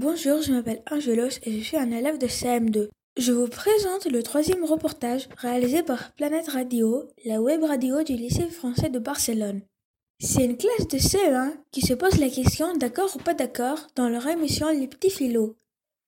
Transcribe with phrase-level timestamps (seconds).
[0.00, 2.88] Bonjour, je m'appelle Angelos et je suis un élève de CM2.
[3.18, 8.46] Je vous présente le troisième reportage réalisé par Planète Radio, la web radio du lycée
[8.46, 9.62] français de Barcelone.
[10.20, 14.08] C'est une classe de CE1 qui se pose la question d'accord ou pas d'accord dans
[14.08, 15.56] leur émission Les Petits Philos.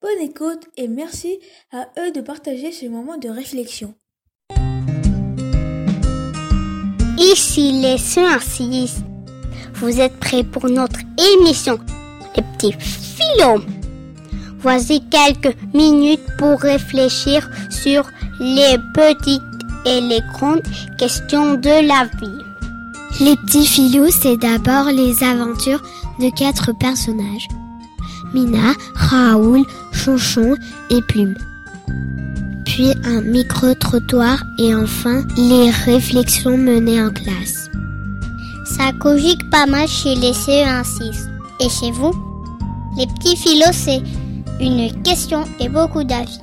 [0.01, 1.41] Bonne écoute et merci
[1.73, 3.97] à eux de partager ce moment de réflexion.
[7.19, 9.03] Ici les CE1
[9.75, 11.81] Vous êtes prêts pour notre émission
[12.37, 13.80] Les Petits Philos
[14.63, 18.05] Voici quelques minutes pour réfléchir sur
[18.39, 19.43] les petites
[19.87, 20.63] et les grandes
[20.99, 22.45] questions de la vie.
[23.21, 25.83] Les petits filous, c'est d'abord les aventures
[26.21, 27.49] de quatre personnages.
[28.35, 30.57] Mina, Raoul, Chonchon
[30.91, 31.37] et Plume.
[32.65, 37.71] Puis un micro-trottoir et enfin les réflexions menées en classe.
[38.65, 41.29] Ça cogite pas mal chez les CE1-6.
[41.61, 42.13] Et chez vous?
[42.97, 44.03] Les petits philos, c'est
[44.61, 46.39] une question et beaucoup d'avis.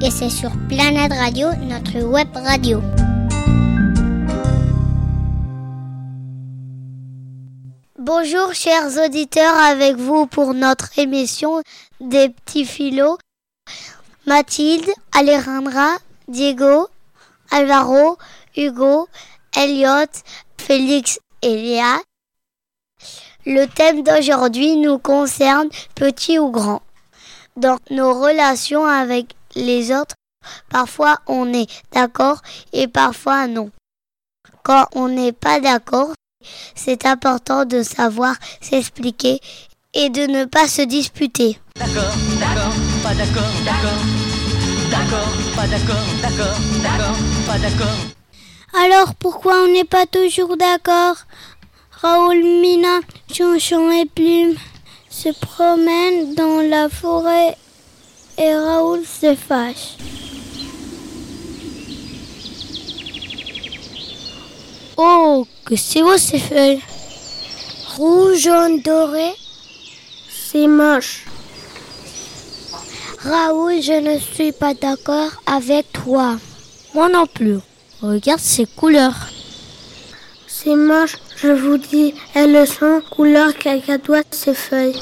[0.00, 2.80] Et c'est sur Planète Radio, notre web radio.
[7.98, 11.62] Bonjour chers auditeurs, avec vous pour notre émission
[12.00, 13.18] des petits philos.
[14.26, 15.96] Mathilde, Alejandra,
[16.28, 16.86] Diego,
[17.50, 18.18] Alvaro,
[18.56, 19.08] Hugo,
[19.56, 20.06] Elliot,
[20.58, 21.98] Félix et Léa.
[23.46, 26.82] Le thème d'aujourd'hui nous concerne petit ou grand.
[27.58, 30.14] Dans nos relations avec les autres,
[30.70, 32.40] parfois on est d'accord
[32.72, 33.72] et parfois non.
[34.62, 36.12] Quand on n'est pas d'accord,
[36.76, 39.40] c'est important de savoir s'expliquer
[39.92, 41.58] et de ne pas se disputer.
[41.74, 44.02] D'accord, d'accord, pas d'accord, d'accord.
[44.88, 47.98] D'accord, pas d'accord, d'accord, d'accord, pas d'accord.
[48.84, 51.16] Alors pourquoi on n'est pas toujours d'accord?
[51.90, 53.00] Raoul, Mina,
[53.32, 54.54] Chanchon et Plume
[55.22, 57.56] se promènent dans la forêt
[58.36, 59.96] et Raoul se fâche.
[64.96, 66.80] Oh, que c'est beau ces feuilles.
[67.96, 69.32] Rouge, jaune, doré.
[70.30, 71.24] C'est moche.
[73.18, 76.36] Raoul, je ne suis pas d'accord avec toi.
[76.94, 77.58] Moi non plus.
[78.02, 79.26] Regarde ces couleurs.
[80.46, 82.14] C'est moche, je vous dis.
[82.34, 85.00] Elles sont couleur cacadois ces feuilles.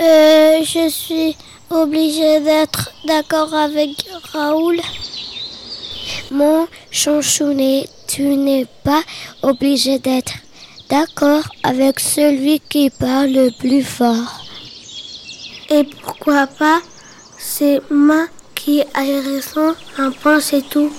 [0.00, 1.36] Euh, je suis
[1.70, 3.90] obligée d'être d'accord avec
[4.32, 4.80] Raoul.
[6.30, 9.02] Mon chanchounet, tu n'es pas
[9.42, 10.32] obligé d'être
[10.88, 14.44] d'accord avec celui qui parle le plus fort.
[15.70, 16.80] Et pourquoi pas?
[17.38, 20.92] C'est moi qui ai raison, un point c'est tout.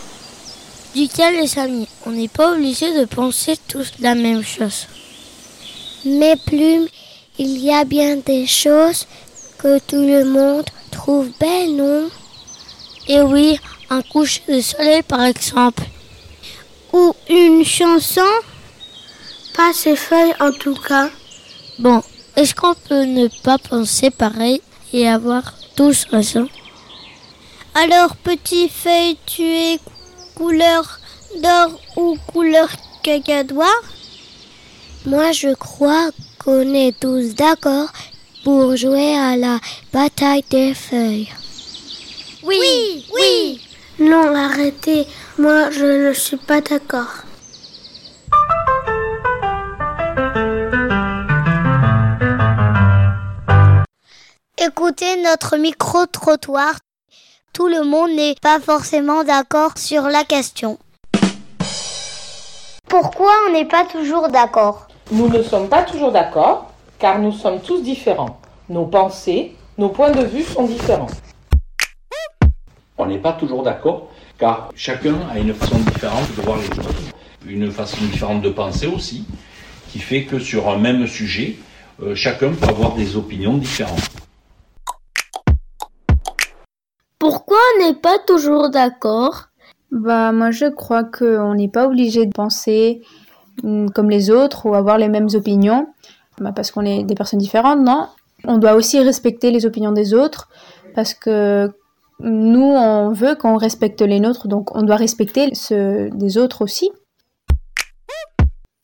[0.95, 4.85] Duquel les amis, on n'est pas obligé de penser tous la même chose.
[6.05, 6.87] Mais plumes,
[7.39, 9.07] il y a bien des choses
[9.57, 12.09] que tout le monde trouve belles, non?
[13.07, 13.57] Et oui,
[13.89, 15.83] un coucher de soleil par exemple.
[16.91, 18.21] Ou une chanson?
[19.55, 21.09] Pas ces feuilles en tout cas.
[21.79, 22.03] Bon,
[22.35, 24.61] est-ce qu'on peut ne pas penser pareil
[24.93, 26.47] et avoir tous raison?
[27.73, 29.79] Alors, petit feuille, tu es
[30.35, 30.99] couleur
[31.41, 32.69] d'or ou couleur
[33.01, 33.79] cacadois
[35.05, 36.09] Moi, je crois
[36.43, 37.89] qu'on est tous d'accord
[38.43, 39.59] pour jouer à la
[39.91, 41.29] bataille des feuilles.
[42.43, 43.61] Oui, oui, oui.
[43.99, 45.07] Non, arrêtez.
[45.37, 47.23] Moi, je ne suis pas d'accord.
[54.57, 56.75] Écoutez notre micro-trottoir.
[57.53, 60.79] Tout le monde n'est pas forcément d'accord sur la question.
[62.89, 64.87] Pourquoi on n'est pas toujours d'accord?
[65.11, 68.39] Nous ne sommes pas toujours d'accord car nous sommes tous différents.
[68.69, 71.11] Nos pensées, nos points de vue sont différents.
[72.97, 74.09] On n'est pas toujours d'accord
[74.39, 77.11] car chacun a une façon différente de voir les choses,
[77.45, 79.25] une façon différente de penser aussi,
[79.91, 81.57] qui fait que sur un même sujet,
[82.01, 84.22] euh, chacun peut avoir des opinions différentes.
[87.93, 89.49] N'est pas toujours d'accord.
[89.91, 93.01] Bah moi je crois qu'on n'est pas obligé de penser
[93.63, 95.87] mm, comme les autres ou avoir les mêmes opinions,
[96.39, 98.07] bah, parce qu'on est des personnes différentes, non?
[98.45, 100.49] On doit aussi respecter les opinions des autres,
[100.95, 101.71] parce que
[102.19, 106.91] nous, on veut qu'on respecte les nôtres, donc on doit respecter ceux des autres aussi.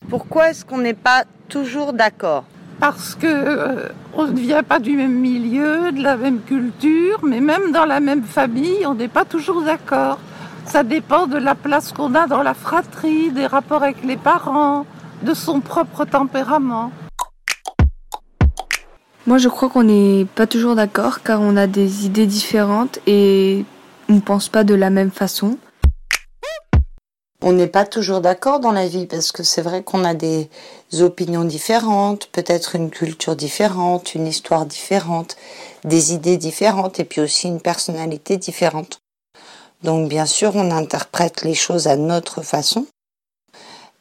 [0.10, 2.46] Pourquoi est-ce qu'on n'est pas toujours d'accord?
[2.80, 7.42] Parce que euh, on ne vient pas du même milieu, de la même culture, mais
[7.42, 10.20] même dans la même famille, on n'est pas toujours d'accord.
[10.66, 14.86] Ça dépend de la place qu'on a dans la fratrie, des rapports avec les parents,
[15.24, 16.92] de son propre tempérament.
[19.28, 23.66] Moi, je crois qu'on n'est pas toujours d'accord car on a des idées différentes et
[24.08, 25.58] on ne pense pas de la même façon.
[27.42, 30.50] On n'est pas toujours d'accord dans la vie parce que c'est vrai qu'on a des
[31.00, 35.38] opinions différentes, peut-être une culture différente, une histoire différente,
[35.86, 39.00] des idées différentes et puis aussi une personnalité différente.
[39.84, 42.86] Donc bien sûr, on interprète les choses à notre façon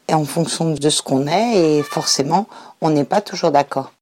[0.09, 2.49] et en fonction de ce qu'on est et forcément,
[2.81, 3.93] on n'est pas toujours d'accord.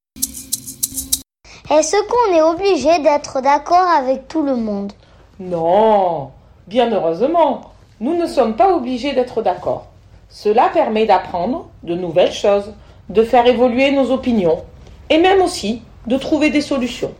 [1.69, 4.95] Est-ce qu'on est obligé d'être d'accord avec tout le monde?
[5.39, 6.31] Non,
[6.67, 7.76] bien heureusement.
[7.99, 9.87] Nous ne sommes pas obligés d'être d'accord.
[10.29, 12.75] Cela permet d'apprendre de nouvelles choses,
[13.09, 14.65] de faire évoluer nos opinions
[15.09, 17.15] et même aussi de trouver des solutions.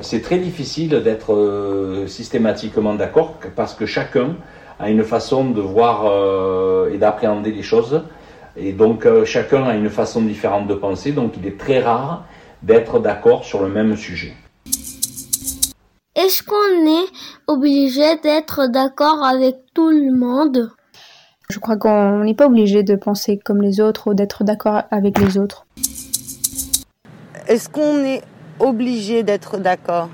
[0.00, 4.36] C'est très difficile d'être euh, systématiquement d'accord parce que chacun
[4.78, 8.04] a une façon de voir euh, et d'appréhender les choses.
[8.56, 12.24] Et donc euh, chacun a une façon différente de penser, donc il est très rare
[12.62, 14.34] d'être d'accord sur le même sujet.
[16.30, 17.08] Est-ce qu'on est
[17.48, 20.70] obligé d'être d'accord avec tout le monde?
[21.48, 25.18] Je crois qu'on n'est pas obligé de penser comme les autres ou d'être d'accord avec
[25.18, 25.66] les autres.
[27.48, 28.22] Est-ce qu'on est
[28.60, 30.08] obligé d'être d'accord?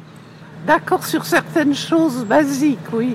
[0.67, 3.15] D'accord sur certaines choses basiques, oui.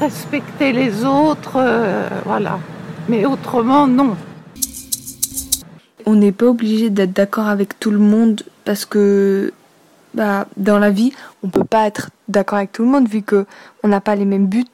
[0.00, 2.58] Respecter les autres, euh, voilà.
[3.10, 4.16] Mais autrement, non.
[6.06, 9.52] On n'est pas obligé d'être d'accord avec tout le monde parce que
[10.14, 11.12] bah, dans la vie,
[11.42, 13.46] on peut pas être d'accord avec tout le monde vu que
[13.82, 14.66] on n'a pas les mêmes buts.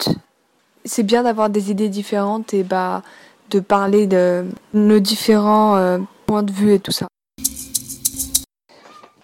[0.84, 3.02] C'est bien d'avoir des idées différentes et bah
[3.50, 7.06] de parler de nos différents euh, points de vue et tout ça.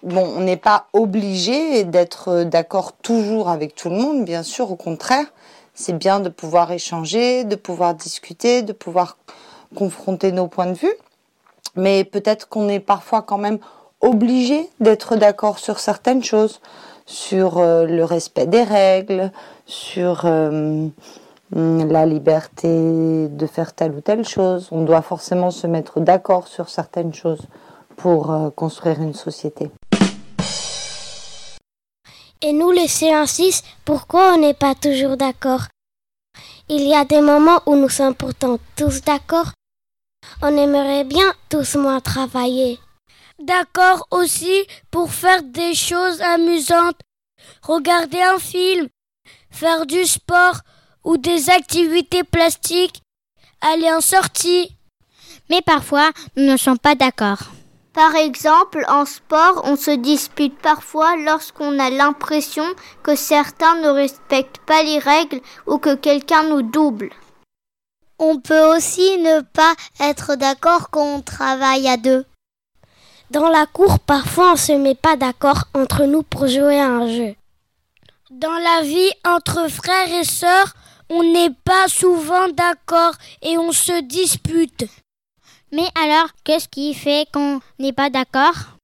[0.03, 4.75] Bon, on n'est pas obligé d'être d'accord toujours avec tout le monde, bien sûr, au
[4.75, 5.25] contraire.
[5.73, 9.17] C'est bien de pouvoir échanger, de pouvoir discuter, de pouvoir
[9.75, 10.93] confronter nos points de vue.
[11.75, 13.57] Mais peut-être qu'on est parfois quand même
[14.01, 16.61] obligé d'être d'accord sur certaines choses,
[17.05, 19.31] sur euh, le respect des règles,
[19.65, 20.87] sur euh,
[21.51, 24.69] la liberté de faire telle ou telle chose.
[24.71, 27.47] On doit forcément se mettre d'accord sur certaines choses
[27.97, 29.71] pour euh, construire une société.
[32.41, 35.61] Et nous, les C1-6, pourquoi on n'est pas toujours d'accord?
[36.67, 39.51] Il y a des moments où nous sommes pourtant tous d'accord.
[40.41, 42.79] On aimerait bien tous moins travailler.
[43.39, 46.99] D'accord aussi pour faire des choses amusantes,
[47.61, 48.87] regarder un film,
[49.51, 50.61] faire du sport
[51.03, 53.01] ou des activités plastiques,
[53.59, 54.77] aller en sortie.
[55.49, 57.39] Mais parfois, nous ne sommes pas d'accord.
[57.93, 62.65] Par exemple, en sport, on se dispute parfois lorsqu'on a l'impression
[63.03, 67.11] que certains ne respectent pas les règles ou que quelqu'un nous double.
[68.17, 72.25] On peut aussi ne pas être d'accord quand on travaille à deux.
[73.31, 77.07] Dans la cour, parfois on se met pas d'accord entre nous pour jouer à un
[77.07, 77.35] jeu.
[78.29, 80.73] Dans la vie entre frères et sœurs,
[81.09, 84.85] on n'est pas souvent d'accord et on se dispute.
[85.71, 88.77] Mais alors, qu'est-ce qui fait qu'on n'est pas d'accord?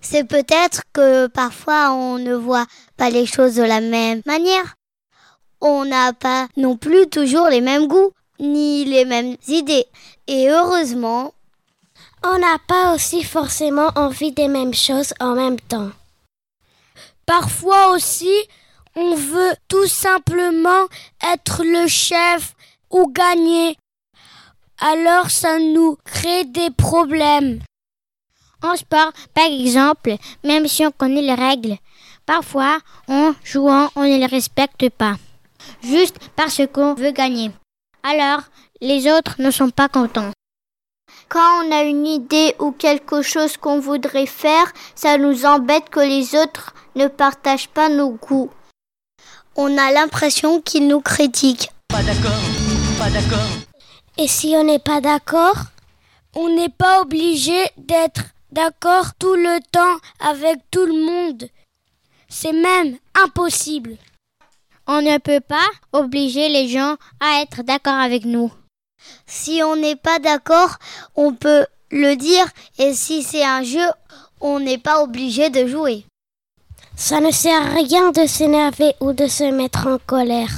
[0.00, 2.66] C'est peut-être que parfois on ne voit
[2.96, 4.76] pas les choses de la même manière.
[5.60, 9.86] On n'a pas non plus toujours les mêmes goûts, ni les mêmes idées.
[10.26, 11.34] Et heureusement,
[12.22, 15.90] on n'a pas aussi forcément envie des mêmes choses en même temps.
[17.26, 18.34] Parfois aussi,
[18.96, 20.86] on veut tout simplement
[21.32, 22.54] être le chef
[22.90, 23.76] ou gagner.
[24.78, 27.60] Alors ça nous crée des problèmes.
[28.62, 31.76] En sport, par exemple, même si on connaît les règles,
[32.26, 35.16] parfois, en jouant, on ne les respecte pas.
[35.82, 37.52] Juste parce qu'on veut gagner.
[38.02, 38.40] Alors,
[38.80, 40.32] les autres ne sont pas contents.
[41.28, 46.00] Quand on a une idée ou quelque chose qu'on voudrait faire, ça nous embête que
[46.00, 48.50] les autres ne partagent pas nos goûts.
[49.54, 51.70] On a l'impression qu'ils nous critiquent.
[51.88, 52.40] Pas d'accord,
[52.98, 53.46] pas d'accord.
[54.16, 55.56] Et si on n'est pas d'accord,
[56.34, 61.44] on n'est pas obligé d'être d'accord tout le temps avec tout le monde.
[62.30, 63.98] C'est même impossible.
[64.86, 68.50] On ne peut pas obliger les gens à être d'accord avec nous.
[69.26, 70.76] Si on n'est pas d'accord,
[71.16, 72.46] on peut le dire
[72.78, 73.88] et si c'est un jeu,
[74.40, 76.04] on n'est pas obligé de jouer.
[76.96, 80.50] Ça ne sert à rien de s'énerver ou de se mettre en colère.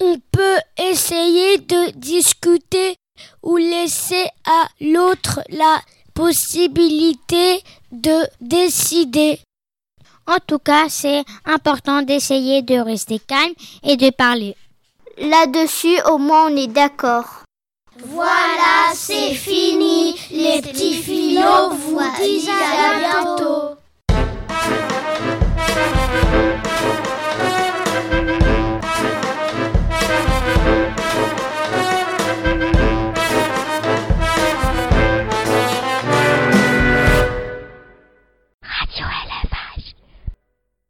[0.00, 2.96] On peut essayer de discuter
[3.42, 5.80] ou laisser à l'autre la
[6.14, 9.40] possibilité de décider.
[10.26, 14.56] En tout cas, c'est important d'essayer de rester calme et de parler.
[15.18, 17.43] Là-dessus, au moins, on est d'accord.
[18.02, 20.16] Voilà, c'est fini.
[20.30, 22.33] Les petits philos vous disent.